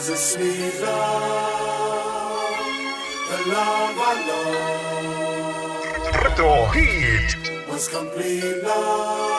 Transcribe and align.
was 0.00 0.08
a 0.08 0.16
sweet 0.16 0.80
love, 0.80 2.56
the 3.28 3.38
love 3.52 3.96
I 4.10 4.14
know 4.28 4.52
Reto 6.20 6.52
heat 6.72 7.30
was 7.68 7.86
complete 7.88 8.62
love, 8.62 9.29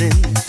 Do 0.00 0.39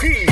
Hit. 0.00 0.27